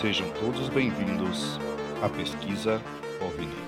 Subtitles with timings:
[0.00, 1.58] Sejam todos bem-vindos
[2.02, 2.80] à pesquisa
[3.20, 3.63] OVNI.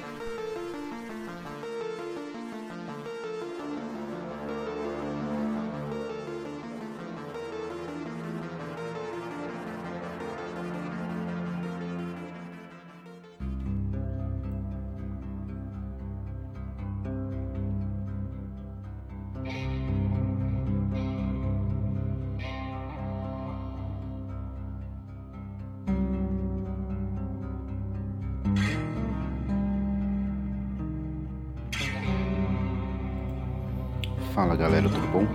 [34.36, 35.26] Fala galera, tudo bom?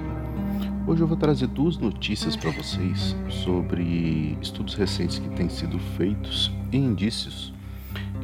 [0.85, 6.51] Hoje eu vou trazer duas notícias para vocês sobre estudos recentes que têm sido feitos
[6.71, 7.51] e indícios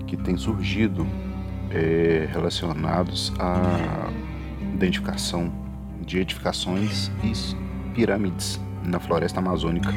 [0.06, 1.08] que têm surgido
[1.72, 4.08] é, relacionados à
[4.76, 5.52] identificação
[6.06, 7.34] de edificações e
[7.96, 9.92] pirâmides na floresta amazônica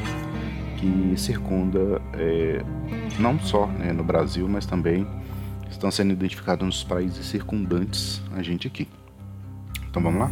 [0.78, 2.64] que circunda é,
[3.18, 5.06] não só né, no Brasil, mas também
[5.70, 8.88] estão sendo identificados nos países circundantes a gente aqui.
[9.90, 10.30] Então vamos lá?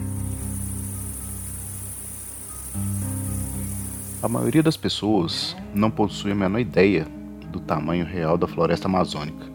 [4.20, 7.06] A maioria das pessoas não possui a menor ideia
[7.52, 9.46] do tamanho real da floresta amazônica.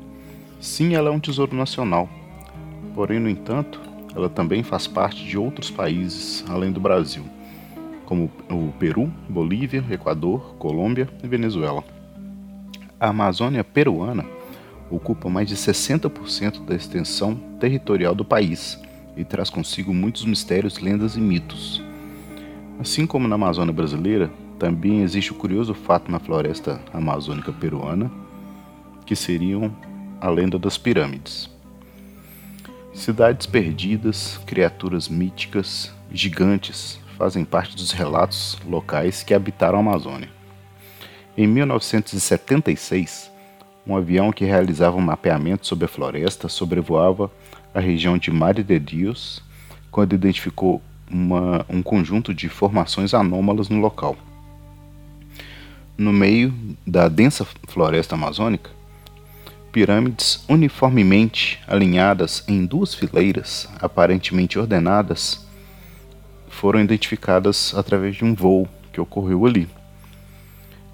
[0.61, 2.09] Sim, ela é um tesouro nacional,
[2.95, 3.81] porém, no entanto,
[4.15, 7.25] ela também faz parte de outros países além do Brasil,
[8.05, 11.83] como o Peru, Bolívia, Equador, Colômbia e Venezuela.
[12.97, 14.25] A Amazônia peruana
[14.89, 18.79] ocupa mais de 60% da extensão territorial do país
[19.17, 21.82] e traz consigo muitos mistérios, lendas e mitos.
[22.79, 28.11] Assim como na Amazônia brasileira, também existe o curioso fato na floresta amazônica peruana,
[29.05, 29.73] que seriam
[30.19, 31.49] a lenda das pirâmides.
[32.93, 40.29] Cidades perdidas, criaturas míticas, gigantes, fazem parte dos relatos locais que habitaram a Amazônia.
[41.37, 43.31] Em 1976,
[43.85, 47.31] um avião que realizava um mapeamento sobre a floresta sobrevoava
[47.73, 49.43] a região de Mare de Dios
[49.91, 50.81] quando identificou
[51.13, 54.17] uma, um conjunto de formações anômalas no local
[55.97, 56.53] no meio
[56.85, 58.69] da densa floresta amazônica,
[59.71, 65.45] pirâmides uniformemente alinhadas em duas fileiras, aparentemente ordenadas,
[66.49, 69.67] foram identificadas através de um voo que ocorreu ali.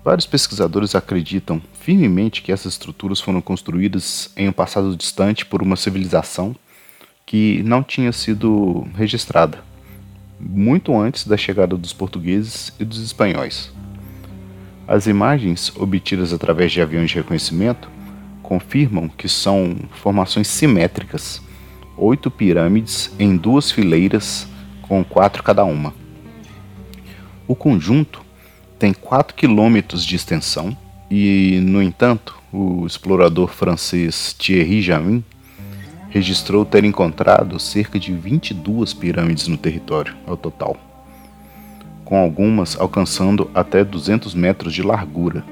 [0.03, 5.75] Vários pesquisadores acreditam firmemente que essas estruturas foram construídas em um passado distante por uma
[5.75, 6.55] civilização
[7.25, 9.61] que não tinha sido registrada,
[10.39, 13.71] muito antes da chegada dos portugueses e dos espanhóis.
[14.87, 17.89] As imagens obtidas através de aviões de reconhecimento
[18.41, 21.41] confirmam que são formações simétricas,
[21.97, 24.47] oito pirâmides em duas fileiras
[24.81, 25.93] com quatro cada uma.
[27.47, 28.21] O conjunto
[28.79, 30.75] tem 4 quilômetros de extensão
[31.11, 35.23] e, no entanto, o explorador francês Thierry Jamin
[36.09, 40.77] registrou ter encontrado cerca de 22 pirâmides no território ao total
[42.09, 45.45] com algumas alcançando até 200 metros de largura.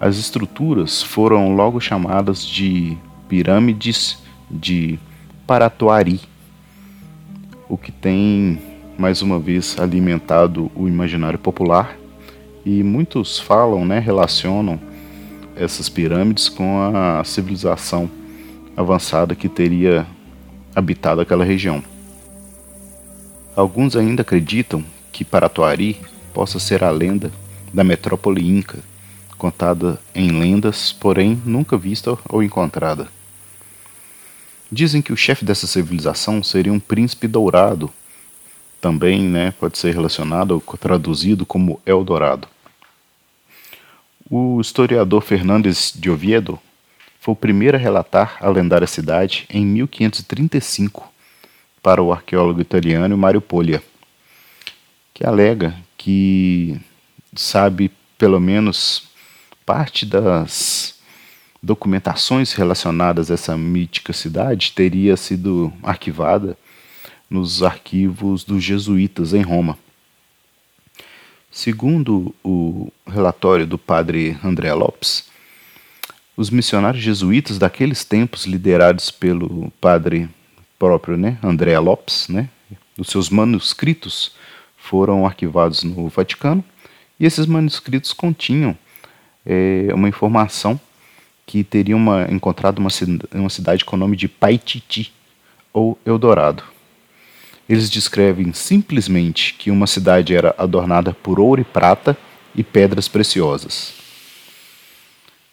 [0.00, 4.18] As estruturas foram logo chamadas de pirâmides
[4.50, 4.98] de
[5.46, 6.20] Paratoari,
[7.68, 8.60] o que tem
[8.98, 11.96] mais uma vez alimentado o imaginário popular
[12.64, 14.76] e muitos falam, né, relacionam
[15.54, 18.10] essas pirâmides com a civilização
[18.76, 20.06] avançada que teria
[20.74, 21.82] habitado aquela região.
[23.56, 25.98] Alguns ainda acreditam que Paratoari
[26.34, 27.32] possa ser a lenda
[27.72, 28.78] da metrópole inca,
[29.38, 33.08] contada em lendas, porém nunca vista ou encontrada.
[34.70, 37.90] Dizem que o chefe dessa civilização seria um príncipe dourado,
[38.80, 42.46] também né, pode ser relacionado ou traduzido como Eldorado.
[44.28, 46.58] O historiador Fernandes de Oviedo
[47.26, 51.12] foi o primeiro a relatar a lendária cidade em 1535
[51.82, 53.82] para o arqueólogo italiano Mario Poglia
[55.12, 56.80] que alega que
[57.34, 59.08] sabe pelo menos
[59.64, 61.00] parte das
[61.60, 66.56] documentações relacionadas a essa mítica cidade teria sido arquivada
[67.28, 69.76] nos arquivos dos jesuítas em Roma.
[71.50, 75.34] Segundo o relatório do padre André Lopes,
[76.36, 80.28] os missionários jesuítas daqueles tempos, liderados pelo padre
[80.78, 82.48] próprio, né, André Lopes, né,
[82.98, 84.32] os seus manuscritos
[84.76, 86.64] foram arquivados no Vaticano
[87.18, 88.76] E esses manuscritos continham
[89.44, 90.78] é, uma informação
[91.44, 92.90] que teria uma, encontrado uma,
[93.32, 95.12] uma cidade com o nome de Paititi,
[95.72, 96.62] ou Eldorado.
[97.68, 102.16] Eles descrevem simplesmente que uma cidade era adornada por ouro e prata
[102.54, 104.05] e pedras preciosas.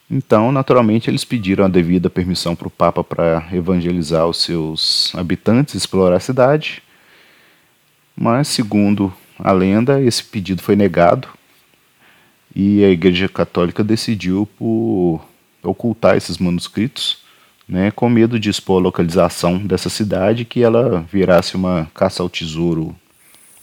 [0.10, 5.76] Então, naturalmente, eles pediram a devida permissão para o Papa para evangelizar os seus habitantes,
[5.76, 6.84] explorar a cidade.
[8.16, 11.28] Mas, segundo a lenda, esse pedido foi negado
[12.56, 15.22] e a Igreja Católica decidiu por
[15.64, 17.24] ocultar esses manuscritos,
[17.68, 22.30] né, com medo de expor a localização dessa cidade que ela virasse uma caça ao
[22.30, 22.96] tesouro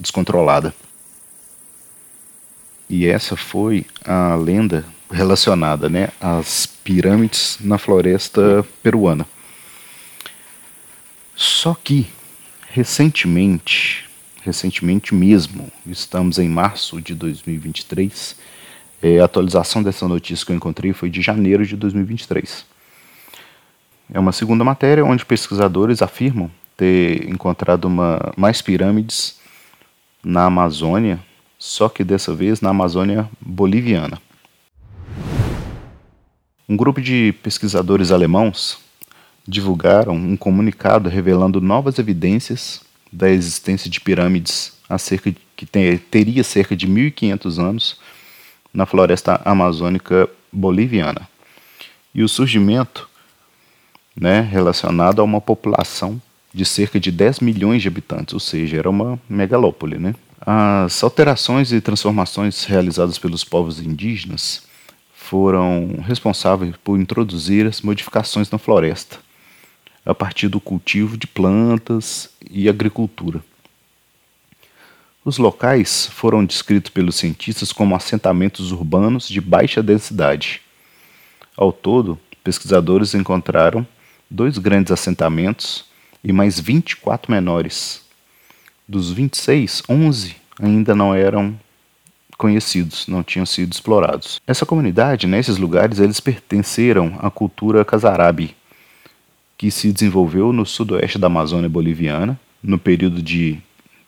[0.00, 0.74] descontrolada.
[2.88, 9.26] E essa foi a lenda relacionada né, às pirâmides na floresta peruana.
[11.34, 12.06] Só que,
[12.68, 14.08] recentemente,
[14.42, 18.36] recentemente mesmo, estamos em março de 2023,
[19.02, 22.66] é, a atualização dessa notícia que eu encontrei foi de janeiro de 2023.
[24.12, 29.38] É uma segunda matéria onde pesquisadores afirmam ter encontrado uma, mais pirâmides
[30.22, 31.20] na Amazônia,
[31.58, 34.20] só que dessa vez na Amazônia boliviana.
[36.70, 38.78] Um grupo de pesquisadores alemãos
[39.44, 42.82] divulgaram um comunicado revelando novas evidências
[43.12, 47.98] da existência de pirâmides há cerca de, que tem, teria cerca de 1500 anos
[48.72, 51.28] na floresta amazônica boliviana.
[52.14, 53.08] E o surgimento
[54.14, 56.22] né, relacionado a uma população
[56.54, 59.98] de cerca de 10 milhões de habitantes, ou seja, era uma megalópole.
[59.98, 60.14] Né?
[60.40, 64.69] As alterações e transformações realizadas pelos povos indígenas
[65.30, 69.16] foram responsáveis por introduzir as modificações na floresta,
[70.04, 73.40] a partir do cultivo de plantas e agricultura.
[75.24, 80.62] Os locais foram descritos pelos cientistas como assentamentos urbanos de baixa densidade.
[81.56, 83.86] Ao todo, pesquisadores encontraram
[84.28, 85.84] dois grandes assentamentos
[86.24, 88.02] e mais 24 menores.
[88.88, 91.56] Dos 26, 11 ainda não eram
[92.40, 94.40] conhecidos, não tinham sido explorados.
[94.46, 98.56] Essa comunidade, nesses né, lugares, eles pertenceram à cultura casarabi,
[99.58, 103.58] que se desenvolveu no sudoeste da Amazônia boliviana, no período de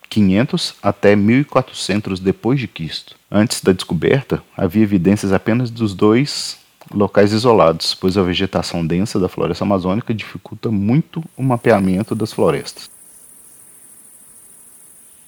[0.08, 3.17] 500 até 1400 depois de Cristo.
[3.31, 6.56] Antes da descoberta, havia evidências apenas dos dois
[6.90, 12.90] locais isolados, pois a vegetação densa da floresta amazônica dificulta muito o mapeamento das florestas.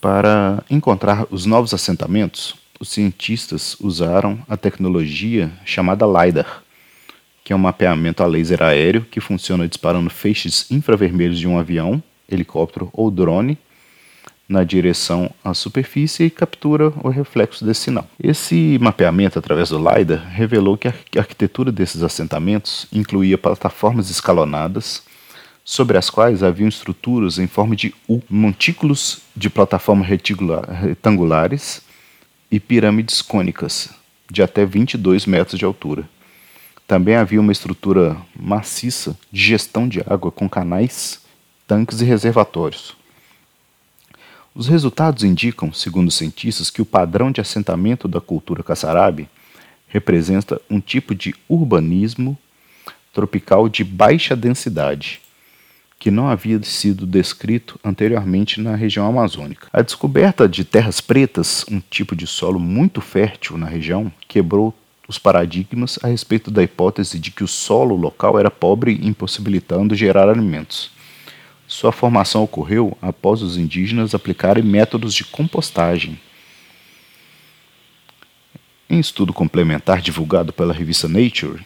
[0.01, 6.63] Para encontrar os novos assentamentos, os cientistas usaram a tecnologia chamada LiDAR,
[7.43, 12.03] que é um mapeamento a laser aéreo que funciona disparando feixes infravermelhos de um avião,
[12.31, 13.59] helicóptero ou drone
[14.49, 18.07] na direção à superfície e captura o reflexo desse sinal.
[18.23, 25.03] Esse mapeamento através do LiDAR revelou que a arquitetura desses assentamentos incluía plataformas escalonadas,
[25.65, 31.83] sobre as quais haviam estruturas em forma de U, montículos de plataformas retangulares
[32.55, 33.91] e pirâmides cônicas,
[34.31, 36.09] de até 22 metros de altura.
[36.87, 41.21] Também havia uma estrutura maciça de gestão de água com canais,
[41.67, 42.95] tanques e reservatórios.
[44.55, 49.29] Os resultados indicam, segundo os cientistas, que o padrão de assentamento da cultura caçarabe
[49.89, 52.39] representa um tipo de urbanismo
[53.13, 55.21] tropical de baixa densidade,
[56.05, 59.69] que não havia sido descrito anteriormente na região amazônica.
[59.73, 64.75] A descoberta de terras pretas, um tipo de solo muito fértil na região, quebrou
[65.09, 70.29] os paradigmas a respeito da hipótese de que o solo local era pobre, impossibilitando gerar
[70.29, 70.91] alimentos.
[71.67, 76.21] Sua formação ocorreu após os indígenas aplicarem métodos de compostagem.
[78.91, 81.65] Em estudo complementar divulgado pela revista Nature,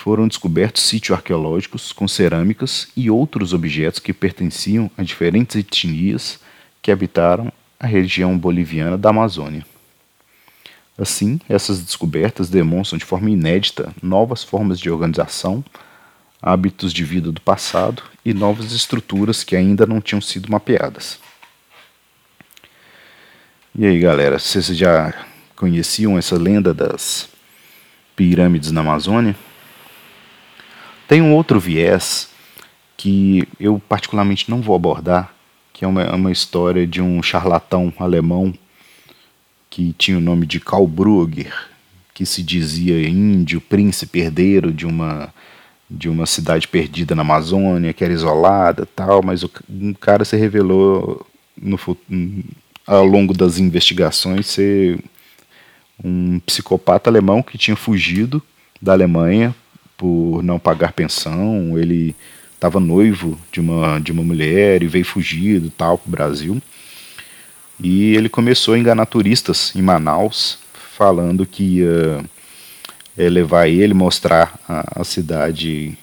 [0.00, 6.40] foram descobertos sítios arqueológicos com cerâmicas e outros objetos que pertenciam a diferentes etnias
[6.80, 9.64] que habitaram a região boliviana da Amazônia.
[10.96, 15.62] Assim, essas descobertas demonstram de forma inédita novas formas de organização
[16.40, 21.20] hábitos de vida do passado e novas estruturas que ainda não tinham sido mapeadas.
[23.74, 25.12] E aí, galera, vocês já
[25.54, 27.28] conheciam essa lenda das
[28.16, 29.36] pirâmides na Amazônia?
[31.10, 32.28] Tem um outro viés
[32.96, 35.34] que eu particularmente não vou abordar,
[35.72, 38.54] que é uma, é uma história de um charlatão alemão
[39.68, 41.52] que tinha o nome de Karl Brugger,
[42.14, 45.34] que se dizia índio, príncipe herdeiro de uma
[45.90, 50.36] de uma cidade perdida na Amazônia, que era isolada tal, mas o um cara se
[50.36, 51.26] revelou
[51.60, 51.76] no,
[52.86, 55.02] ao longo das investigações ser
[56.04, 58.40] um psicopata alemão que tinha fugido
[58.80, 59.52] da Alemanha
[60.00, 61.78] por não pagar pensão.
[61.78, 62.16] Ele
[62.54, 66.62] estava noivo de uma, de uma mulher e veio fugido tal para o Brasil.
[67.78, 70.58] E ele começou a enganar turistas em Manaus,
[70.96, 72.24] falando que ia
[73.16, 75.96] é, levar ele, mostrar a, a, cidade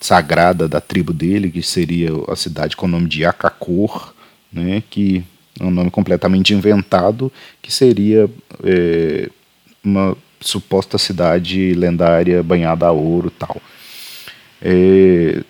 [0.00, 4.12] sagrada da tribo dele, que seria a cidade com o nome de Acacor,
[4.52, 5.24] né, que
[5.58, 8.28] é um nome completamente inventado, que seria
[8.62, 9.30] é,
[9.84, 13.60] uma suposta cidade lendária banhada a ouro tal.
[14.60, 15.42] É,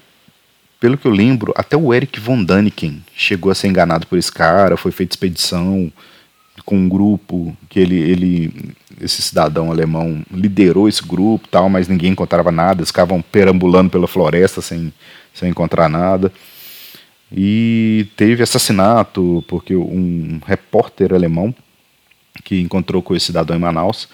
[0.78, 4.30] pelo que eu lembro, até o Eric von Daniken chegou a ser enganado por esse
[4.30, 5.90] cara, foi feita expedição
[6.64, 12.12] com um grupo que ele, ele esse cidadão alemão liderou esse grupo tal, mas ninguém
[12.12, 14.92] encontrava nada, eles ficavam perambulando pela floresta sem,
[15.34, 16.32] sem encontrar nada.
[17.30, 21.54] E teve assassinato, porque um repórter alemão
[22.44, 24.08] que encontrou com esse cidadão em Manaus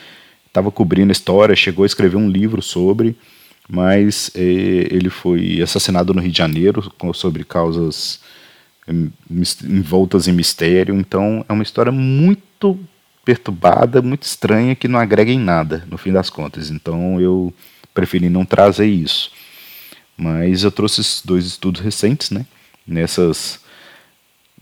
[0.53, 3.17] estava cobrindo a história, chegou a escrever um livro sobre,
[3.67, 8.21] mas é, ele foi assassinado no Rio de Janeiro sobre causas
[9.65, 10.95] envoltas em mistério.
[10.95, 12.79] Então é uma história muito
[13.25, 16.71] perturbada, muito estranha, que não agrega em nada, no fim das contas.
[16.71, 17.53] Então eu
[17.95, 19.31] preferi não trazer isso.
[20.19, 22.45] Mas eu trouxe esses dois estudos recentes, né?
[22.87, 23.61] Nessas.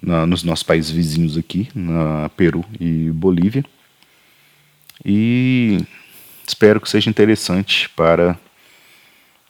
[0.02, 3.62] Na, nos nossos países vizinhos aqui, na Peru e Bolívia.
[5.04, 5.84] E
[6.46, 8.38] espero que seja interessante para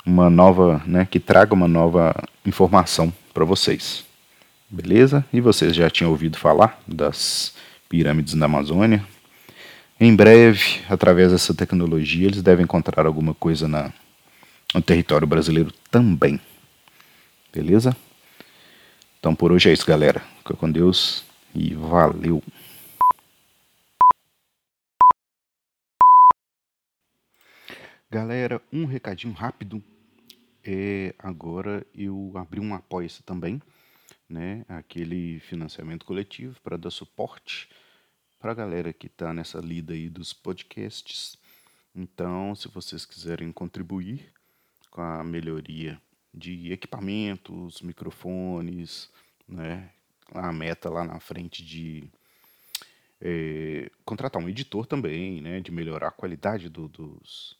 [0.04, 2.14] uma nova, né, que traga uma nova
[2.47, 4.04] informação para vocês.
[4.69, 5.25] Beleza?
[5.33, 7.54] E vocês já tinham ouvido falar das
[7.88, 9.04] pirâmides da Amazônia?
[9.99, 13.92] Em breve, através dessa tecnologia, eles devem encontrar alguma coisa na,
[14.75, 16.40] no território brasileiro também.
[17.52, 17.97] Beleza?
[19.19, 20.23] Então por hoje é isso, galera.
[20.38, 22.42] Fica com Deus e valeu!
[28.12, 29.81] Galera, um recadinho rápido.
[30.64, 33.62] É, agora eu abri um apoia-se também,
[34.29, 34.64] né?
[34.69, 37.69] Aquele financiamento coletivo para dar suporte
[38.40, 41.38] para a galera que está nessa lida aí dos podcasts.
[41.95, 44.33] Então, se vocês quiserem contribuir
[44.90, 46.02] com a melhoria
[46.35, 49.09] de equipamentos, microfones,
[49.47, 49.88] né?
[50.35, 52.11] A meta lá na frente de
[53.21, 55.61] é, contratar um editor também, né?
[55.61, 57.60] De melhorar a qualidade do, dos,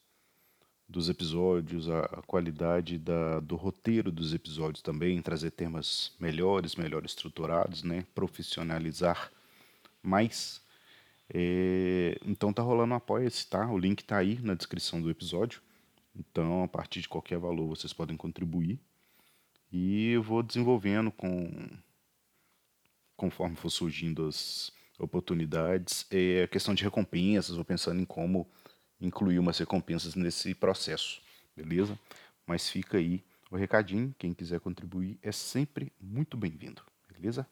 [0.91, 7.05] dos episódios, a, a qualidade da, do roteiro dos episódios também, trazer temas melhores, melhor
[7.05, 8.05] estruturados, né?
[8.13, 9.31] profissionalizar
[10.03, 10.61] mais.
[11.33, 13.71] É, então tá rolando um apoia-se, tá?
[13.71, 15.63] O link tá aí na descrição do episódio.
[16.15, 18.81] Então, a partir de qualquer valor, vocês podem contribuir.
[19.71, 21.69] E eu vou desenvolvendo com
[23.17, 26.05] conforme for surgindo as oportunidades.
[26.11, 28.49] É a questão de recompensas, vou pensando em como
[29.01, 31.21] incluir umas recompensas nesse processo,
[31.57, 31.99] beleza?
[32.47, 37.47] Mas fica aí o recadinho, quem quiser contribuir é sempre muito bem-vindo, beleza?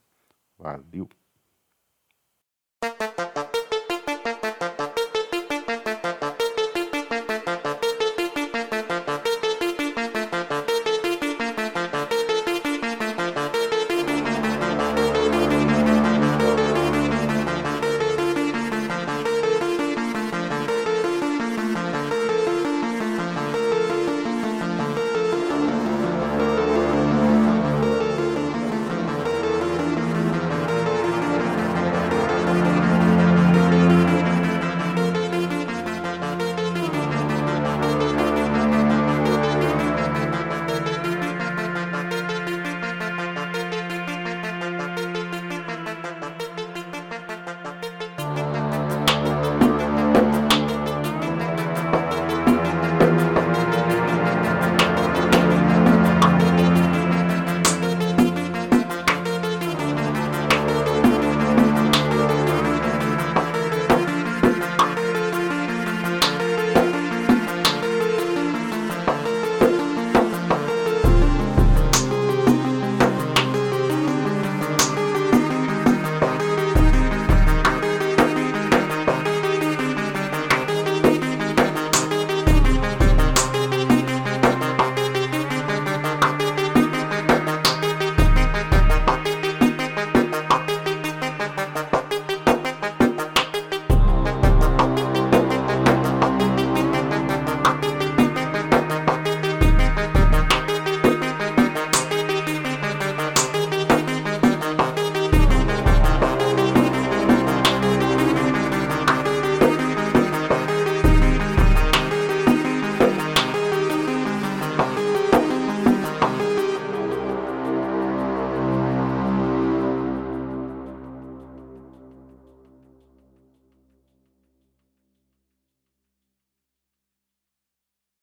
[0.59, 1.09] Valeu!